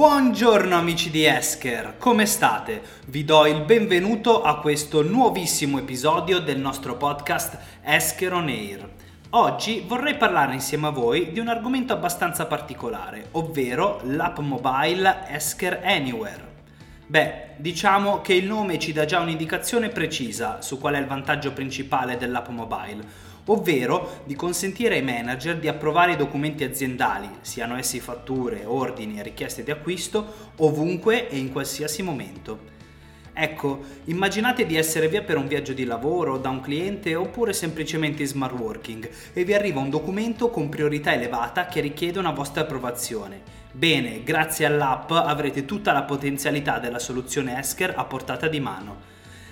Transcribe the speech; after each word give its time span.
Buongiorno 0.00 0.74
amici 0.74 1.10
di 1.10 1.26
Esker, 1.26 1.98
come 1.98 2.24
state? 2.24 2.80
Vi 3.08 3.22
do 3.22 3.44
il 3.44 3.60
benvenuto 3.64 4.40
a 4.40 4.58
questo 4.58 5.02
nuovissimo 5.02 5.78
episodio 5.78 6.38
del 6.38 6.58
nostro 6.58 6.96
podcast 6.96 7.58
Esker 7.82 8.32
on 8.32 8.48
Air. 8.48 8.88
Oggi 9.32 9.84
vorrei 9.86 10.16
parlare 10.16 10.54
insieme 10.54 10.86
a 10.86 10.90
voi 10.90 11.32
di 11.32 11.38
un 11.38 11.48
argomento 11.48 11.92
abbastanza 11.92 12.46
particolare, 12.46 13.26
ovvero 13.32 14.00
l'app 14.04 14.38
mobile 14.38 15.26
Esker 15.28 15.82
Anywhere. 15.84 16.48
Beh, 17.06 17.56
diciamo 17.56 18.22
che 18.22 18.32
il 18.32 18.46
nome 18.46 18.78
ci 18.78 18.94
dà 18.94 19.04
già 19.04 19.20
un'indicazione 19.20 19.90
precisa 19.90 20.62
su 20.62 20.78
qual 20.78 20.94
è 20.94 20.98
il 20.98 21.06
vantaggio 21.06 21.52
principale 21.52 22.16
dell'app 22.16 22.48
mobile, 22.48 23.04
ovvero 23.46 24.22
di 24.24 24.34
consentire 24.34 24.96
ai 24.96 25.02
manager 25.02 25.58
di 25.58 25.68
approvare 25.68 26.12
i 26.12 26.16
documenti 26.16 26.64
aziendali, 26.64 27.28
siano 27.40 27.76
essi 27.76 28.00
fatture, 28.00 28.64
ordini 28.64 29.18
e 29.18 29.22
richieste 29.22 29.62
di 29.62 29.70
acquisto, 29.70 30.52
ovunque 30.56 31.28
e 31.28 31.38
in 31.38 31.52
qualsiasi 31.52 32.02
momento. 32.02 32.78
Ecco, 33.32 33.80
immaginate 34.04 34.66
di 34.66 34.76
essere 34.76 35.08
via 35.08 35.22
per 35.22 35.36
un 35.36 35.46
viaggio 35.46 35.72
di 35.72 35.84
lavoro 35.84 36.36
da 36.36 36.50
un 36.50 36.60
cliente 36.60 37.14
oppure 37.14 37.52
semplicemente 37.52 38.22
in 38.22 38.28
smart 38.28 38.52
working 38.52 39.08
e 39.32 39.44
vi 39.44 39.54
arriva 39.54 39.80
un 39.80 39.88
documento 39.88 40.50
con 40.50 40.68
priorità 40.68 41.14
elevata 41.14 41.66
che 41.66 41.80
richiede 41.80 42.18
una 42.18 42.32
vostra 42.32 42.62
approvazione. 42.62 43.40
Bene, 43.72 44.24
grazie 44.24 44.66
all'app 44.66 45.12
avrete 45.12 45.64
tutta 45.64 45.92
la 45.92 46.02
potenzialità 46.02 46.78
della 46.80 46.98
soluzione 46.98 47.56
Esker 47.58 47.94
a 47.96 48.04
portata 48.04 48.48
di 48.48 48.60
mano. 48.60 48.96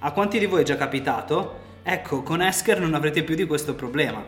A 0.00 0.10
quanti 0.12 0.38
di 0.38 0.46
voi 0.46 0.62
è 0.62 0.64
già 0.64 0.76
capitato? 0.76 1.68
Ecco, 1.82 2.22
con 2.22 2.42
Esker 2.42 2.78
non 2.78 2.92
avrete 2.92 3.22
più 3.22 3.34
di 3.34 3.46
questo 3.46 3.74
problema. 3.74 4.22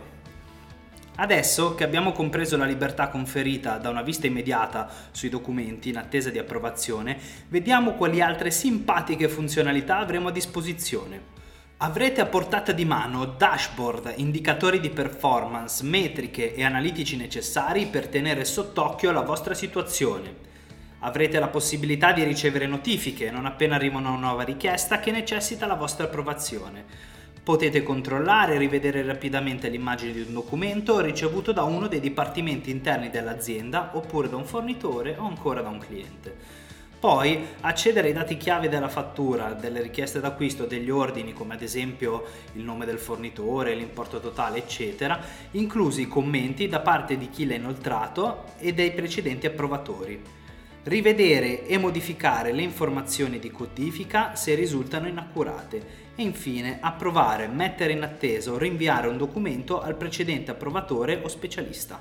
Adesso 1.15 1.74
che 1.74 1.84
abbiamo 1.84 2.12
compreso 2.12 2.56
la 2.56 2.65
libertà 2.65 3.09
conferita 3.09 3.77
da 3.77 3.91
una 3.91 4.01
vista 4.01 4.27
immediata 4.27 4.88
sui 5.10 5.29
documenti 5.29 5.91
in 5.91 5.99
attesa 5.99 6.30
di 6.30 6.38
approvazione, 6.38 7.18
vediamo 7.49 7.93
quali 7.93 8.23
altre 8.23 8.51
simpatiche 8.51 9.29
funzionalità 9.29 9.99
avremo 9.99 10.29
a 10.29 10.32
disposizione. 10.32 11.30
Avrete 11.79 12.23
a 12.23 12.26
portata 12.26 12.73
di 12.73 12.87
mano 12.87 13.26
dashboard, 13.26 14.15
indicatori 14.16 14.80
di 14.80 14.88
performance, 14.88 15.85
metriche 15.85 16.54
e 16.54 16.65
analitici 16.65 17.16
necessari 17.16 17.87
per 17.87 18.09
tenere 18.09 18.46
sott'occhio 18.46 19.13
la 19.13 19.21
vostra 19.21 19.52
situazione. 19.52 20.51
Avrete 21.01 21.38
la 21.38 21.48
possibilità 21.48 22.13
di 22.13 22.23
ricevere 22.23 22.66
notifiche 22.66 23.30
non 23.30 23.45
appena 23.45 23.74
arriva 23.74 23.98
una 23.98 24.16
nuova 24.16 24.45
richiesta 24.45 25.01
che 25.01 25.10
necessita 25.10 25.66
la 25.66 25.74
vostra 25.74 26.04
approvazione. 26.04 27.21
Potete 27.45 27.82
controllare 27.82 28.54
e 28.54 28.59
rivedere 28.59 29.02
rapidamente 29.02 29.68
l'immagine 29.68 30.12
di 30.12 30.21
un 30.21 30.32
documento 30.32 31.01
ricevuto 31.01 31.51
da 31.51 31.65
uno 31.65 31.88
dei 31.88 31.98
dipartimenti 31.98 32.71
interni 32.71 33.10
dell'azienda 33.10 33.90
oppure 33.95 34.29
da 34.29 34.37
un 34.37 34.45
fornitore 34.45 35.16
o 35.18 35.26
ancora 35.26 35.60
da 35.60 35.68
un 35.68 35.79
cliente. 35.79 36.37
Poi 37.01 37.45
accedere 37.63 38.07
ai 38.07 38.13
dati 38.13 38.37
chiave 38.37 38.68
della 38.68 38.88
fattura, 38.88 39.54
delle 39.54 39.82
richieste 39.82 40.20
d'acquisto, 40.20 40.66
degli 40.66 40.88
ordini 40.88 41.32
come 41.32 41.54
ad 41.54 41.63
esempio 41.63 42.23
il 42.52 42.63
nome 42.63 42.87
del 42.87 42.98
fornitore, 42.98 43.74
l'importo 43.74 44.20
totale 44.20 44.59
eccetera, 44.59 45.18
inclusi 45.51 46.02
i 46.02 46.07
commenti 46.07 46.68
da 46.68 46.79
parte 46.79 47.18
di 47.18 47.29
chi 47.29 47.45
l'ha 47.45 47.57
inoltrato 47.57 48.45
e 48.59 48.73
dei 48.73 48.93
precedenti 48.93 49.46
approvatori. 49.46 50.41
Rivedere 50.85 51.65
e 51.65 51.79
modificare 51.79 52.51
le 52.51 52.63
informazioni 52.63 53.38
di 53.38 53.52
codifica 53.52 54.35
se 54.35 54.57
risultano 54.57 55.07
inaccurate 55.07 56.11
e 56.16 56.23
infine 56.23 56.79
approvare, 56.80 57.47
mettere 57.47 57.93
in 57.93 58.02
attesa 58.02 58.51
o 58.51 58.59
rinviare 58.59 59.07
un 59.07 59.16
documento 59.16 59.80
al 59.80 59.95
precedente 59.95 60.51
approvatore 60.51 61.21
o 61.23 61.29
specialista. 61.29 62.01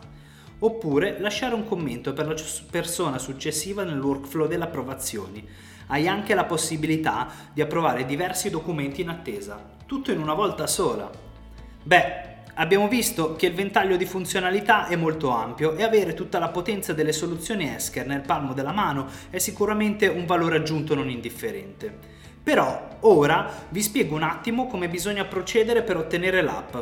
Oppure 0.58 1.20
lasciare 1.20 1.54
un 1.54 1.64
commento 1.64 2.14
per 2.14 2.26
la 2.26 2.36
persona 2.72 3.20
successiva 3.20 3.84
nel 3.84 4.02
workflow 4.02 4.48
delle 4.48 4.64
approvazioni. 4.64 5.48
Hai 5.86 6.08
anche 6.08 6.34
la 6.34 6.46
possibilità 6.46 7.30
di 7.53 7.62
approvare 7.62 8.03
diversi 8.08 8.50
documenti 8.50 9.02
in 9.02 9.09
attesa, 9.09 9.64
tutto 9.86 10.12
in 10.12 10.20
una 10.20 10.34
volta 10.34 10.66
sola. 10.66 11.08
Beh, 11.84 12.31
abbiamo 12.56 12.88
visto 12.88 13.35
che 13.35 13.47
il 13.47 13.53
ventaglio 13.53 13.97
di 13.97 14.06
funzionalità 14.06 14.88
è 14.88 14.95
molto 14.95 15.29
ampio 15.29 15.75
e 15.75 15.84
avere 15.84 16.13
tutta 16.13 16.39
la 16.39 16.50
potenza 16.50 16.94
delle 16.94 17.12
soluzioni 17.12 17.73
Esker 17.73 18.06
nel 18.06 18.22
palmo 18.22 18.53
della 18.53 18.72
mano 18.72 19.07
è 19.29 19.38
sicuramente 19.38 20.07
un 20.07 20.25
valore 20.25 20.57
aggiunto 20.57 20.95
non 20.95 21.09
indifferente. 21.09 22.19
Però 22.44 22.97
ora 23.01 23.50
vi 23.69 23.81
spiego 23.81 24.16
un 24.16 24.23
attimo 24.23 24.67
come 24.67 24.90
bisogna 24.90 25.25
procedere 25.25 25.84
per 25.84 25.97
ottenere 25.97 26.41
l'app. 26.41 26.75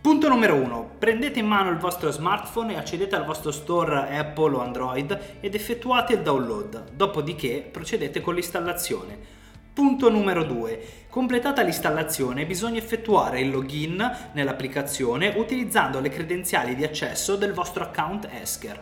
Punto 0.00 0.28
numero 0.28 0.54
1. 0.54 0.96
Prendete 0.98 1.38
in 1.38 1.46
mano 1.46 1.70
il 1.70 1.78
vostro 1.78 2.10
smartphone 2.10 2.74
e 2.74 2.76
accedete 2.76 3.16
al 3.16 3.24
vostro 3.24 3.50
store 3.50 4.16
Apple 4.16 4.56
o 4.56 4.60
Android 4.60 5.38
ed 5.40 5.54
effettuate 5.54 6.14
il 6.14 6.20
download. 6.20 6.92
Dopodiché 6.92 7.66
procedete 7.70 8.20
con 8.20 8.34
l'installazione. 8.34 9.43
Punto 9.74 10.08
numero 10.08 10.44
2. 10.44 11.06
Completata 11.08 11.62
l'installazione 11.62 12.46
bisogna 12.46 12.78
effettuare 12.78 13.40
il 13.40 13.50
login 13.50 14.28
nell'applicazione 14.30 15.34
utilizzando 15.34 15.98
le 15.98 16.10
credenziali 16.10 16.76
di 16.76 16.84
accesso 16.84 17.34
del 17.34 17.52
vostro 17.52 17.82
account 17.82 18.28
Esker. 18.40 18.80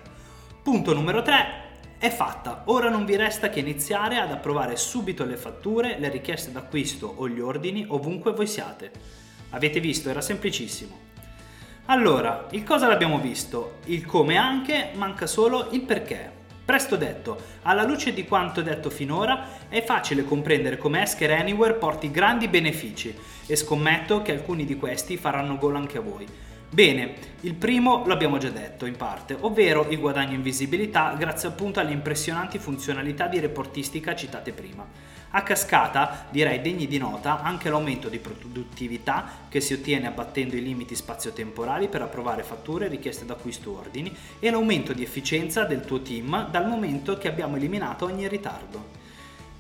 Punto 0.62 0.92
numero 0.92 1.22
3 1.22 1.70
è 1.97 2.10
fatta, 2.10 2.64
ora 2.66 2.91
non 2.91 3.06
vi 3.06 3.16
resta 3.16 3.48
che 3.48 3.60
iniziare 3.60 4.19
ad 4.19 4.32
approvare 4.32 4.76
subito 4.76 5.25
le 5.25 5.38
fatture, 5.38 5.98
le 5.98 6.10
richieste 6.10 6.53
d'acquisto 6.53 7.10
o 7.16 7.26
gli 7.26 7.41
ordini 7.41 7.86
ovunque 7.88 8.34
voi 8.34 8.47
siate. 8.47 8.91
Avete 9.48 9.80
visto, 9.80 10.10
era 10.10 10.20
semplicissimo. 10.20 10.94
Allora, 11.86 12.48
il 12.50 12.64
cosa 12.64 12.86
l'abbiamo 12.86 13.19
visto, 13.19 13.78
il 13.86 14.04
come 14.04 14.36
anche, 14.36 14.91
manca 14.92 15.26
solo 15.26 15.69
il 15.70 15.80
perché. 15.80 16.41
Presto 16.65 16.95
detto, 16.95 17.41
alla 17.62 17.83
luce 17.83 18.12
di 18.12 18.25
quanto 18.25 18.62
detto 18.62 18.89
finora, 18.89 19.69
è 19.69 19.83
facile 19.83 20.25
comprendere 20.25 20.77
come 20.77 21.03
Esker 21.03 21.33
Anywhere 21.33 21.75
porti 21.75 22.11
grandi 22.11 22.47
benefici 22.47 23.12
e 23.47 23.56
scommetto 23.56 24.23
che 24.23 24.31
alcuni 24.31 24.65
di 24.65 24.77
questi 24.77 25.17
faranno 25.17 25.59
gol 25.59 25.75
anche 25.75 25.99
a 25.99 26.03
voi. 26.03 26.25
Bene, 26.72 27.16
il 27.41 27.53
primo 27.53 28.06
l'abbiamo 28.06 28.38
già 28.38 28.49
detto 28.49 28.87
in 28.87 28.97
parte, 28.97 29.37
ovvero 29.38 29.91
il 29.91 29.99
guadagno 29.99 30.33
in 30.33 30.41
visibilità 30.41 31.12
grazie 31.19 31.49
appunto 31.49 31.81
alle 31.81 31.93
impressionanti 31.93 32.59
funzionalità 32.59 33.27
di 33.27 33.38
reportistica 33.41 34.16
citate 34.16 34.53
prima. 34.53 34.83
A 35.33 35.43
cascata, 35.43 36.28
direi 36.31 36.62
degni 36.62 36.87
di 36.87 36.97
nota, 36.97 37.43
anche 37.43 37.69
l'aumento 37.69 38.09
di 38.09 38.19
produttività 38.19 39.27
che 39.50 39.60
si 39.60 39.75
ottiene 39.75 40.06
abbattendo 40.06 40.56
i 40.56 40.62
limiti 40.62 40.94
spazio-temporali 40.94 41.88
per 41.88 42.00
approvare 42.00 42.43
fatture, 42.43 42.89
richieste 42.89 43.27
d'acquisto 43.27 43.77
ordini 43.77 44.10
e 44.39 44.50
l'aumento 44.50 44.94
di 44.94 45.03
efficienza 45.03 45.65
del 45.65 45.84
tuo 45.84 46.00
team 46.00 46.49
dal 46.50 46.66
momento 46.66 47.19
che 47.19 47.28
abbiamo 47.28 47.56
eliminato 47.56 48.06
ogni 48.06 48.27
ritardo. 48.28 49.00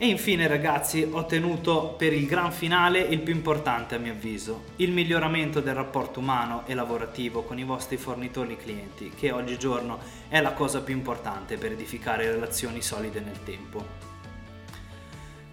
E 0.02 0.08
infine 0.08 0.48
ragazzi 0.48 1.06
ho 1.08 1.26
tenuto 1.26 1.94
per 1.96 2.12
il 2.12 2.26
gran 2.26 2.50
finale 2.50 2.98
il 2.98 3.20
più 3.20 3.32
importante 3.32 3.94
a 3.94 3.98
mio 3.98 4.10
avviso, 4.10 4.64
il 4.78 4.90
miglioramento 4.90 5.60
del 5.60 5.76
rapporto 5.76 6.18
umano 6.18 6.64
e 6.66 6.74
lavorativo 6.74 7.42
con 7.42 7.56
i 7.56 7.62
vostri 7.62 7.96
fornitori 7.96 8.54
e 8.54 8.56
clienti, 8.56 9.12
che 9.16 9.30
oggigiorno 9.30 10.00
è 10.26 10.40
la 10.40 10.54
cosa 10.54 10.80
più 10.80 10.96
importante 10.96 11.56
per 11.56 11.70
edificare 11.70 12.32
relazioni 12.32 12.82
solide 12.82 13.20
nel 13.20 13.44
tempo. 13.44 14.21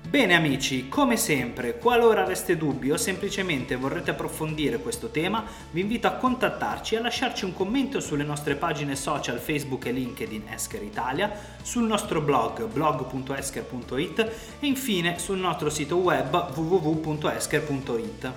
Bene 0.10 0.34
amici, 0.34 0.90
come 0.90 1.18
sempre, 1.18 1.78
qualora 1.78 2.24
aveste 2.24 2.58
dubbi 2.58 2.90
o 2.90 2.98
semplicemente 2.98 3.76
vorrete 3.76 4.10
approfondire 4.10 4.80
questo 4.80 5.10
tema, 5.10 5.46
vi 5.70 5.82
invito 5.82 6.08
a 6.08 6.14
contattarci 6.14 6.96
e 6.96 6.98
a 6.98 7.02
lasciarci 7.02 7.46
un 7.46 7.54
commento 7.54 8.00
sulle 8.00 8.24
nostre 8.24 8.56
pagine 8.56 8.96
social 8.96 9.38
Facebook 9.38 9.86
e 9.86 9.92
LinkedIn 9.92 10.48
Esker 10.50 10.82
Italia, 10.82 11.32
sul 11.62 11.84
nostro 11.84 12.22
blog 12.22 12.66
blog.esker.it 12.66 14.20
e 14.60 14.66
infine 14.66 15.20
sul 15.20 15.38
nostro 15.38 15.70
sito 15.70 15.98
web 15.98 16.58
www.esker.it. 16.58 18.32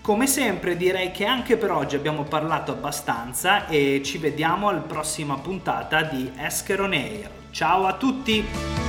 Come 0.00 0.26
sempre 0.26 0.76
direi 0.76 1.12
che 1.12 1.26
anche 1.26 1.56
per 1.56 1.70
oggi 1.70 1.94
abbiamo 1.94 2.24
parlato 2.24 2.72
abbastanza 2.72 3.68
e 3.68 4.00
ci 4.04 4.18
vediamo 4.18 4.68
alla 4.68 4.80
prossima 4.80 5.36
puntata 5.36 6.02
di 6.02 6.32
Esker 6.36 6.80
On 6.80 6.92
Air. 6.92 7.30
Ciao 7.52 7.86
a 7.86 7.94
tutti! 7.94 8.87